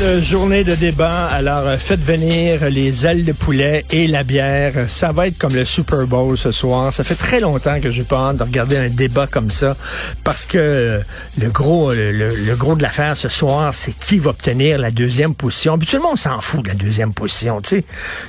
De 0.00 0.20
journée 0.20 0.64
de 0.64 0.74
débat. 0.74 1.26
Alors, 1.26 1.66
euh, 1.66 1.76
faites 1.76 2.00
venir 2.00 2.68
les 2.70 3.06
ailes 3.06 3.24
de 3.24 3.32
poulet 3.32 3.84
et 3.90 4.06
la 4.06 4.22
bière. 4.22 4.72
Ça 4.88 5.12
va 5.12 5.26
être 5.26 5.38
comme 5.38 5.54
le 5.54 5.64
Super 5.64 6.06
Bowl 6.06 6.38
ce 6.38 6.52
soir. 6.52 6.92
Ça 6.92 7.02
fait 7.02 7.14
très 7.14 7.40
longtemps 7.40 7.80
que 7.80 7.90
j'ai 7.90 8.04
pas 8.04 8.28
hâte 8.28 8.36
de 8.36 8.42
regarder 8.42 8.76
un 8.76 8.88
débat 8.88 9.26
comme 9.26 9.50
ça 9.50 9.76
parce 10.24 10.46
que 10.46 10.58
euh, 10.58 11.00
le 11.38 11.50
gros, 11.50 11.92
le, 11.92 12.54
gros 12.54 12.76
de 12.76 12.82
l'affaire 12.82 13.16
ce 13.16 13.28
soir, 13.28 13.74
c'est 13.74 13.92
qui 13.92 14.18
va 14.18 14.30
obtenir 14.30 14.78
la 14.78 14.90
deuxième 14.90 15.34
position. 15.34 15.74
Habituellement, 15.74 16.12
on 16.12 16.16
s'en 16.16 16.40
fout 16.40 16.62
de 16.62 16.68
la 16.68 16.74
deuxième 16.74 17.12
position. 17.12 17.60
Tu 17.60 17.84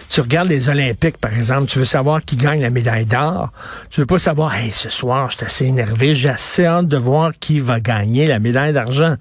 tu 0.10 0.22
regardes 0.22 0.50
les 0.50 0.70
Olympiques, 0.70 1.18
par 1.18 1.34
exemple, 1.34 1.66
tu 1.66 1.80
veux 1.80 1.86
savoir 1.86 2.24
qui 2.24 2.36
gagne 2.36 2.62
la 2.62 2.70
médaille 2.72 3.06
d'or. 3.06 3.50
Tu 3.90 4.00
veux 4.00 4.08
pas 4.08 4.20
savoir, 4.20 4.56
hey, 4.56 4.72
ce 4.72 4.90
soir, 4.90 5.30
je 5.30 5.38
suis 5.38 5.46
assez 5.46 5.66
énervé, 5.66 6.16
j'ai 6.16 6.30
assez 6.30 6.66
hâte 6.66 6.88
de 6.88 6.98
voir 6.98 7.32
qui 7.40 7.60
va 7.60 7.80
gagner 7.80 8.28
la 8.28 8.40
médaille 8.40 8.74
d'argent 8.74 9.16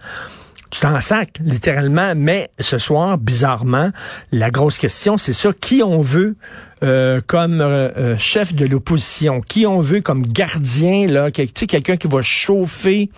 tu 0.72 0.80
t'en 0.80 1.00
sac, 1.00 1.38
littéralement. 1.44 2.14
Mais 2.16 2.50
ce 2.58 2.78
soir, 2.78 3.18
bizarrement, 3.18 3.90
la 4.32 4.50
grosse 4.50 4.78
question, 4.78 5.18
c'est 5.18 5.34
ça, 5.34 5.52
qui 5.52 5.82
on 5.82 6.00
veut 6.00 6.36
euh, 6.82 7.20
comme 7.24 7.60
euh, 7.60 7.90
euh, 7.96 8.16
chef 8.18 8.54
de 8.54 8.66
l'opposition, 8.66 9.40
qui 9.40 9.66
on 9.66 9.78
veut 9.78 10.00
comme 10.00 10.26
gardien, 10.26 11.06
là, 11.06 11.30
quelqu'un 11.30 11.96
qui 11.96 12.08
va 12.08 12.22
chauffer 12.22 13.08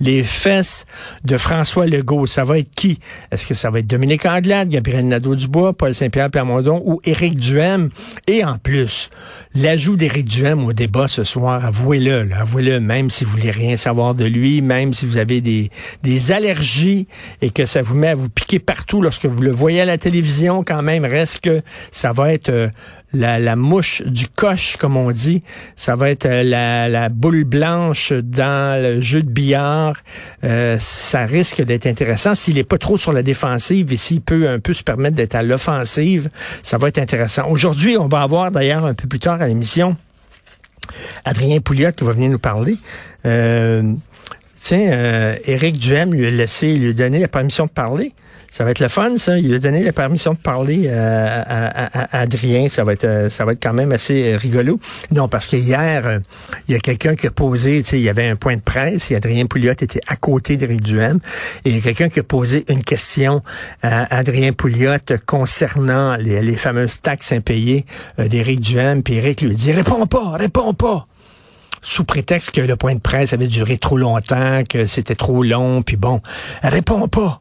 les 0.00 0.22
fesses 0.22 0.86
de 1.24 1.36
François 1.36 1.86
Legault. 1.86 2.26
Ça 2.26 2.44
va 2.44 2.58
être 2.58 2.70
qui? 2.74 2.98
Est-ce 3.30 3.46
que 3.46 3.54
ça 3.54 3.70
va 3.70 3.80
être 3.80 3.86
Dominique 3.86 4.24
Anglade, 4.24 4.68
Gabriel 4.68 5.06
Nadeau-Dubois, 5.06 5.74
Paul 5.74 5.94
Saint-Pierre 5.94 6.30
Plamondon 6.30 6.82
ou 6.86 7.00
Éric 7.04 7.38
Duhem? 7.38 7.90
Et 8.26 8.42
en 8.42 8.56
plus, 8.56 9.10
l'ajout 9.54 9.96
d'Éric 9.96 10.24
Duhem 10.24 10.64
au 10.64 10.72
débat 10.72 11.06
ce 11.06 11.24
soir, 11.24 11.62
avouez-le, 11.64 12.28
avouez-le, 12.32 12.80
même 12.80 13.10
si 13.10 13.24
vous 13.24 13.32
voulez 13.32 13.50
rien 13.50 13.76
savoir 13.76 14.14
de 14.14 14.24
lui, 14.24 14.62
même 14.62 14.94
si 14.94 15.04
vous 15.04 15.18
avez 15.18 15.42
des, 15.42 15.70
des 16.02 16.32
allergies 16.32 17.06
et 17.42 17.50
que 17.50 17.66
ça 17.66 17.82
vous 17.82 17.96
met 17.96 18.08
à 18.08 18.14
vous 18.14 18.30
piquer 18.30 18.60
partout 18.60 19.02
lorsque 19.02 19.26
vous 19.26 19.42
le 19.42 19.50
voyez 19.50 19.82
à 19.82 19.84
la 19.84 19.98
télévision, 19.98 20.64
quand 20.64 20.82
même, 20.82 21.04
reste 21.04 21.40
que 21.40 21.60
ça 21.90 22.12
va 22.12 22.32
être 22.32 22.70
la, 23.12 23.56
mouche 23.56 24.02
du 24.02 24.26
coche, 24.28 24.76
comme 24.76 24.96
on 24.96 25.10
dit. 25.10 25.42
Ça 25.76 25.96
va 25.96 26.10
être 26.10 26.26
euh, 26.26 26.88
la, 26.88 27.08
boule 27.08 27.44
blanche 27.44 28.12
dans 28.12 28.80
le 28.80 29.00
jeu 29.00 29.22
de 29.22 29.30
billard. 29.30 29.96
Euh, 30.44 30.76
ça 30.78 31.24
risque 31.24 31.62
d'être 31.62 31.86
intéressant. 31.86 32.34
S'il 32.34 32.58
est 32.58 32.64
pas 32.64 32.78
trop 32.78 32.96
sur 32.96 33.12
la 33.12 33.22
défensive 33.22 33.92
et 33.92 33.96
s'il 33.96 34.20
peut 34.20 34.48
un 34.48 34.60
peu 34.60 34.74
se 34.74 34.82
permettre 34.82 35.16
d'être 35.16 35.34
à 35.34 35.42
l'offensive, 35.42 36.30
ça 36.62 36.78
va 36.78 36.88
être 36.88 36.98
intéressant. 36.98 37.48
Aujourd'hui, 37.50 37.96
on 37.96 38.08
va 38.08 38.22
avoir 38.22 38.50
d'ailleurs 38.50 38.84
un 38.84 38.94
peu 38.94 39.08
plus 39.08 39.20
tard 39.20 39.40
à 39.40 39.46
l'émission 39.46 39.96
Adrien 41.24 41.60
Pouliot 41.60 41.92
qui 41.92 42.04
va 42.04 42.12
venir 42.12 42.30
nous 42.30 42.38
parler. 42.38 42.76
Euh, 43.26 43.92
tiens, 44.60 44.90
euh, 44.90 45.36
Éric 45.44 45.78
Duhem 45.78 46.14
lui 46.14 46.26
a 46.26 46.30
laissé, 46.30 46.74
lui 46.76 46.90
a 46.90 46.92
donné 46.92 47.18
la 47.18 47.28
permission 47.28 47.66
de 47.66 47.70
parler. 47.70 48.12
Ça 48.50 48.64
va 48.64 48.72
être 48.72 48.80
le 48.80 48.88
fun, 48.88 49.16
ça. 49.16 49.38
Il 49.38 49.54
a 49.54 49.60
donné 49.60 49.84
la 49.84 49.92
permission 49.92 50.32
de 50.32 50.38
parler 50.38 50.88
à, 50.88 52.18
Adrien. 52.18 52.68
Ça 52.68 52.82
va 52.82 52.94
être, 52.94 53.04
euh, 53.04 53.28
ça 53.28 53.44
va 53.44 53.52
être 53.52 53.62
quand 53.62 53.72
même 53.72 53.92
assez 53.92 54.32
euh, 54.32 54.36
rigolo. 54.36 54.80
Non, 55.12 55.28
parce 55.28 55.46
que 55.46 55.56
hier, 55.56 56.04
euh, 56.06 56.18
il 56.66 56.74
y 56.74 56.76
a 56.76 56.80
quelqu'un 56.80 57.14
qui 57.14 57.28
a 57.28 57.30
posé, 57.30 57.80
tu 57.82 57.90
sais, 57.90 57.98
il 58.00 58.02
y 58.02 58.08
avait 58.08 58.28
un 58.28 58.34
point 58.34 58.56
de 58.56 58.60
presse 58.60 59.12
et 59.12 59.14
Adrien 59.14 59.46
Pouliot 59.46 59.72
était 59.72 60.00
à 60.08 60.16
côté 60.16 60.56
d'Éric 60.56 60.82
Duhem. 60.82 61.20
Et 61.64 61.70
il 61.70 61.76
y 61.76 61.78
a 61.78 61.82
quelqu'un 61.82 62.08
qui 62.08 62.18
a 62.18 62.24
posé 62.24 62.64
une 62.68 62.82
question 62.82 63.40
à 63.82 64.16
Adrien 64.16 64.52
Pouliot 64.52 64.96
concernant 65.26 66.16
les, 66.16 66.56
fameuses 66.56 67.00
taxes 67.00 67.32
impayées 67.32 67.86
d'Éric 68.18 68.60
Duhem. 68.60 69.04
Puis 69.04 69.14
Éric 69.14 69.42
lui 69.42 69.54
dit, 69.54 69.70
réponds 69.70 70.06
pas, 70.06 70.32
réponds 70.32 70.74
pas 70.74 71.06
sous 71.82 72.04
prétexte 72.04 72.50
que 72.50 72.60
le 72.60 72.76
point 72.76 72.94
de 72.94 73.00
presse 73.00 73.32
avait 73.32 73.46
duré 73.46 73.78
trop 73.78 73.96
longtemps, 73.96 74.64
que 74.68 74.86
c'était 74.86 75.14
trop 75.14 75.42
long, 75.42 75.82
puis 75.82 75.96
bon, 75.96 76.20
réponds 76.62 77.08
pas. 77.08 77.40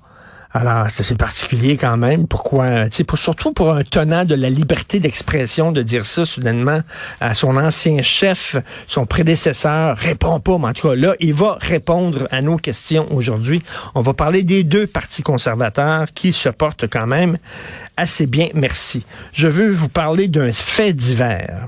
Alors, 0.52 0.88
c'est 0.90 1.16
particulier 1.16 1.78
quand 1.78 1.96
même. 1.96 2.28
Pourquoi? 2.28 2.86
Pour, 3.06 3.20
surtout 3.20 3.54
pour 3.54 3.72
un 3.72 3.84
tenant 3.84 4.26
de 4.26 4.34
la 4.34 4.50
liberté 4.50 5.00
d'expression 5.00 5.72
de 5.72 5.84
dire 5.84 6.08
ça 6.08 6.26
soudainement 6.26 6.82
à 7.22 7.36
son 7.36 7.56
ancien 7.56 8.02
chef, 8.02 8.56
son 8.88 9.06
prédécesseur, 9.06 9.96
répond 9.96 10.40
pas. 10.40 10.58
Mais 10.58 10.68
en 10.70 10.74
tout 10.74 10.88
cas, 10.88 10.96
là, 10.96 11.14
il 11.20 11.36
va 11.36 11.60
répondre 11.62 12.28
à 12.32 12.42
nos 12.42 12.58
questions 12.58 13.06
aujourd'hui. 13.14 13.62
On 13.94 14.02
va 14.02 14.16
parler 14.16 14.42
des 14.42 14.64
deux 14.64 14.88
partis 14.88 15.22
conservateurs 15.22 16.08
qui 16.16 16.34
se 16.34 16.50
portent 16.50 16.88
quand 16.88 17.06
même 17.06 17.38
assez 17.96 18.26
bien, 18.26 18.48
merci. 18.56 19.06
Je 19.34 19.48
veux 19.48 19.70
vous 19.70 19.90
parler 19.90 20.28
d'un 20.28 20.52
fait 20.52 20.94
divers. 20.94 21.68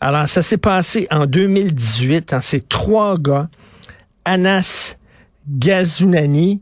Alors, 0.00 0.28
ça 0.28 0.42
s'est 0.42 0.58
passé 0.58 1.06
en 1.10 1.24
2018, 1.24 2.34
en 2.34 2.40
ces 2.42 2.60
trois 2.60 3.16
gars, 3.16 3.48
Anas 4.26 4.96
Gazunani, 5.48 6.60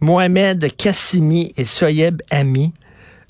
Mohamed 0.00 0.74
Kassimi 0.76 1.52
et 1.56 1.64
Soyeb 1.64 2.22
Ami. 2.30 2.72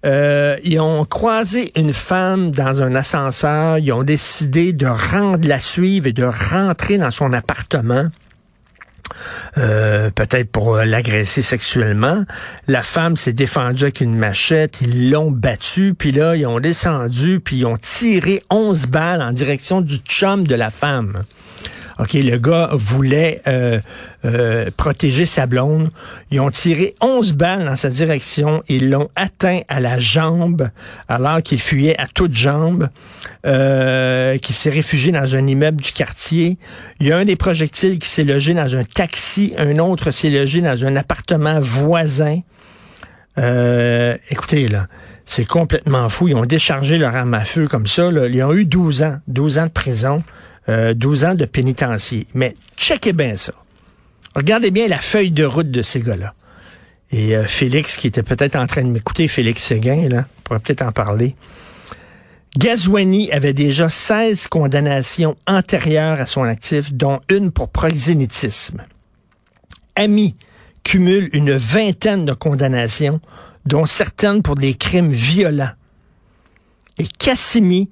Euh, 0.06 0.56
ils 0.64 0.81
ont 0.81 1.04
croisé 1.04 1.72
une 1.76 1.92
femme 1.92 2.50
dans 2.50 2.81
un 2.81 2.94
ascenseur. 2.94 3.78
Ils 3.78 3.92
ont 3.92 4.03
décidé 4.03 4.72
de 4.72 4.86
rendre 4.86 5.47
la 5.47 5.60
suivre 5.60 6.06
et 6.06 6.12
de 6.12 6.25
rentrer 6.25 6.98
dans 6.98 7.10
son 7.10 7.32
appartement. 7.32 8.08
Euh, 9.58 10.10
peut-être 10.10 10.50
pour 10.50 10.76
l'agresser 10.76 11.42
sexuellement. 11.42 12.25
La 12.69 12.82
femme 12.82 13.16
s'est 13.16 13.32
défendue 13.32 13.84
avec 13.84 14.00
une 14.00 14.16
machette, 14.16 14.81
ils 14.81 15.10
l'ont 15.10 15.31
battue, 15.31 15.94
puis 15.98 16.12
là, 16.12 16.37
ils 16.37 16.47
ont 16.47 16.60
descendu, 16.60 17.41
puis 17.41 17.58
ils 17.58 17.66
ont 17.66 17.76
tiré 17.76 18.42
11 18.50 18.87
balles 18.87 19.22
en 19.22 19.32
direction 19.32 19.81
du 19.81 19.97
chum 19.97 20.47
de 20.47 20.54
la 20.54 20.70
femme. 20.70 21.25
OK, 22.00 22.15
le 22.15 22.38
gars 22.38 22.71
voulait 22.72 23.43
euh, 23.47 23.78
euh, 24.25 24.71
protéger 24.75 25.27
sa 25.27 25.44
blonde. 25.44 25.91
Ils 26.31 26.41
ont 26.41 26.50
tiré 26.50 26.94
11 27.03 27.34
balles 27.34 27.66
dans 27.66 27.77
sa 27.77 27.91
direction. 27.91 28.62
Ils 28.69 28.88
l'ont 28.88 29.11
atteint 29.16 29.61
à 29.69 29.81
la 29.81 29.99
jambe 29.99 30.71
alors 31.09 31.43
qu'il 31.43 31.61
fuyait 31.61 32.00
à 32.00 32.06
toutes 32.06 32.34
jambes, 32.34 32.88
euh, 33.44 34.38
qui 34.38 34.55
s'est 34.55 34.71
réfugié 34.71 35.12
dans 35.12 35.37
un 35.37 35.47
immeuble 35.47 35.83
du 35.83 35.93
quartier. 35.93 36.56
Il 37.00 37.06
y 37.06 37.12
a 37.12 37.19
un 37.19 37.27
des 37.27 37.37
projectiles 37.37 37.99
qui 37.99 38.09
s'est 38.09 38.25
logé 38.25 38.55
dans 38.55 38.77
un 38.77 38.84
taxi. 38.84 39.53
Un 39.59 39.78
autre 39.78 40.11
s'est 40.11 40.31
logé 40.31 40.62
dans 40.62 40.87
un 40.87 40.97
appartement 40.97 41.61
voisin. 41.61 42.41
Euh, 43.37 44.17
écoutez, 44.31 44.69
là, 44.69 44.87
c'est 45.27 45.47
complètement 45.47 46.09
fou. 46.09 46.28
Ils 46.28 46.34
ont 46.34 46.47
déchargé 46.47 46.97
leur 46.97 47.15
arme 47.15 47.34
à 47.34 47.44
feu 47.44 47.69
comme 47.69 47.87
ça. 47.87 48.09
Ils 48.09 48.43
ont 48.43 48.55
eu 48.55 48.65
12 48.65 49.03
ans, 49.03 49.19
12 49.28 49.59
ans 49.59 49.67
de 49.67 49.71
prison. 49.71 50.22
12 50.94 51.25
euh, 51.25 51.28
ans 51.28 51.34
de 51.34 51.44
pénitencier. 51.44 52.26
Mais 52.34 52.54
checkez 52.76 53.12
bien 53.12 53.36
ça. 53.36 53.53
Regardez 54.34 54.70
bien 54.70 54.88
la 54.88 54.98
feuille 54.98 55.32
de 55.32 55.44
route 55.44 55.70
de 55.70 55.82
ces 55.82 56.00
gars-là. 56.00 56.34
Et 57.12 57.36
euh, 57.36 57.44
Félix, 57.44 57.97
qui 57.97 58.06
était 58.06 58.22
peut-être 58.22 58.56
en 58.56 58.66
train 58.66 58.82
de 58.82 58.88
m'écouter, 58.88 59.26
Félix 59.26 59.62
Séguin, 59.62 60.08
là, 60.08 60.26
pourrait 60.44 60.60
peut-être 60.60 60.82
en 60.82 60.92
parler. 60.92 61.34
Gazouani 62.56 63.31
avait 63.32 63.53
déjà 63.53 63.88
16 63.88 64.48
condamnations 64.48 65.36
antérieures 65.47 66.20
à 66.20 66.26
son 66.26 66.42
actif, 66.42 66.92
dont 66.92 67.20
une 67.28 67.50
pour 67.52 67.69
proxénétisme. 67.69 68.82
Ami 69.96 70.37
cumule 70.82 71.31
une 71.32 71.52
vingtaine 71.52 72.25
de 72.25 72.32
condamnations, 72.32 73.20
dont 73.67 73.87
certaines 73.87 74.43
pour 74.43 74.55
des 74.55 74.75
crimes 74.75 75.12
violents. 75.12 75.72
Et 76.99 77.06
Cassimi 77.06 77.90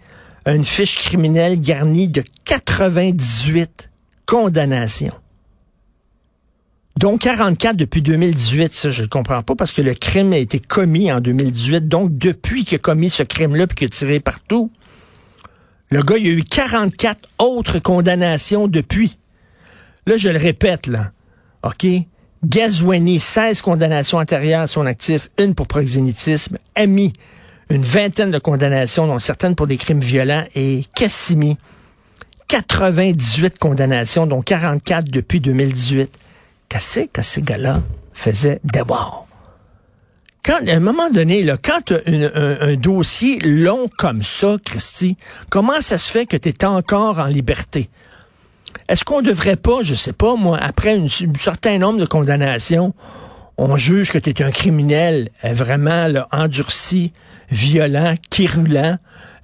une 0.54 0.64
fiche 0.64 0.96
criminelle 0.96 1.60
garnie 1.60 2.08
de 2.08 2.22
98 2.44 3.90
condamnations. 4.26 5.14
Donc 6.98 7.20
44 7.20 7.76
depuis 7.76 8.02
2018, 8.02 8.74
ça 8.74 8.90
je 8.90 9.02
ne 9.02 9.06
comprends 9.06 9.42
pas 9.42 9.54
parce 9.54 9.72
que 9.72 9.82
le 9.82 9.94
crime 9.94 10.32
a 10.32 10.38
été 10.38 10.58
commis 10.58 11.12
en 11.12 11.20
2018. 11.20 11.86
Donc 11.86 12.16
depuis 12.18 12.64
qu'il 12.64 12.76
a 12.76 12.78
commis 12.78 13.08
ce 13.08 13.22
crime-là 13.22 13.66
puis 13.68 13.76
qu'il 13.76 13.86
a 13.86 13.90
tiré 13.90 14.20
partout, 14.20 14.72
le 15.90 16.02
gars 16.02 16.16
il 16.18 16.26
a 16.26 16.30
eu 16.30 16.42
44 16.42 17.28
autres 17.38 17.78
condamnations 17.78 18.66
depuis. 18.66 19.16
Là 20.06 20.16
je 20.16 20.28
le 20.28 20.38
répète 20.38 20.88
là, 20.88 21.12
ok? 21.62 21.86
Gazouani, 22.44 23.20
16 23.20 23.62
condamnations 23.62 24.18
antérieures 24.18 24.62
à 24.62 24.66
son 24.66 24.86
actif, 24.86 25.28
une 25.38 25.54
pour 25.54 25.66
proxénétisme, 25.66 26.58
Ami, 26.74 27.12
une 27.70 27.82
vingtaine 27.82 28.30
de 28.30 28.38
condamnations, 28.38 29.06
dont 29.06 29.18
certaines 29.18 29.54
pour 29.54 29.66
des 29.66 29.76
crimes 29.76 30.00
violents, 30.00 30.44
et 30.54 30.84
Cassimi, 30.94 31.56
98 32.48 33.58
condamnations, 33.58 34.26
dont 34.26 34.42
44 34.42 35.10
depuis 35.10 35.40
2018. 35.40 36.10
qu'est-ce 36.68 37.00
que 37.00 37.22
ces 37.22 37.42
gars-là 37.42 37.82
faisaient 38.12 38.60
d'abord? 38.64 39.26
Quand, 40.44 40.66
à 40.66 40.72
un 40.72 40.80
moment 40.80 41.10
donné, 41.10 41.42
là, 41.42 41.58
quand 41.62 41.92
un, 42.06 42.74
dossier 42.76 43.38
long 43.40 43.90
comme 43.98 44.22
ça, 44.22 44.56
Christy, 44.64 45.16
comment 45.50 45.80
ça 45.82 45.98
se 45.98 46.10
fait 46.10 46.24
que 46.24 46.38
tu 46.38 46.48
es 46.48 46.64
encore 46.64 47.18
en 47.18 47.26
liberté? 47.26 47.90
Est-ce 48.88 49.04
qu'on 49.04 49.20
devrait 49.20 49.56
pas, 49.56 49.82
je 49.82 49.94
sais 49.94 50.14
pas, 50.14 50.36
moi, 50.36 50.56
après 50.58 50.98
un 50.98 51.06
certain 51.38 51.76
nombre 51.76 51.98
de 51.98 52.06
condamnations, 52.06 52.94
on 53.58 53.76
juge 53.76 54.12
que 54.12 54.19
tu 54.19 54.31
es 54.31 54.43
un 54.43 54.52
criminel 54.52 55.31
euh, 55.44 55.52
vraiment 55.52 56.06
là, 56.06 56.28
endurci, 56.31 57.12
violent, 57.50 58.14
quirulant, 58.31 58.96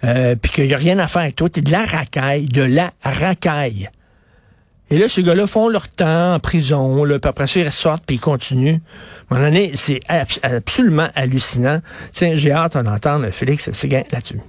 euh, 0.05 0.37
puis 0.37 0.53
qu'il 0.53 0.67
n'y 0.67 0.75
a 0.75 0.79
rien 0.79 0.99
à 1.01 1.09
faire 1.09 1.23
avec 1.23 1.37
toi, 1.37 1.49
tu 1.51 1.61
de 1.61 1.73
la 1.73 1.85
racaille, 1.85 2.47
de 2.47 2.63
la 2.63 2.93
racaille. 3.03 3.91
Et 4.91 4.99
là, 4.99 5.09
ces 5.09 5.23
gars-là 5.23 5.47
font 5.47 5.69
leur 5.69 5.89
temps 5.89 6.35
en 6.35 6.39
prison, 6.39 7.05
là, 7.05 7.19
puis 7.19 7.29
après 7.29 7.49
ça, 7.49 7.59
ils 7.59 7.67
ressortent, 7.67 8.05
puis 8.07 8.17
ils 8.17 8.21
continuent. 8.21 8.79
À 9.31 9.37
un 9.37 9.53
c'est 9.75 10.01
absolument 10.43 11.09
hallucinant. 11.17 11.81
Tiens, 12.13 12.35
j'ai 12.35 12.53
hâte 12.53 12.77
d'en 12.77 12.95
entendre 12.95 13.29
Félix 13.31 13.73
Séguin 13.73 14.03
là-dessus. 14.13 14.41